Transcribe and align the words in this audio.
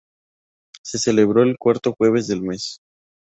Se 0.81 0.97
celebra 0.97 1.43
el 1.43 1.59
cuarto 1.59 1.93
jueves 1.95 2.25
del 2.25 2.41
mes. 2.41 2.79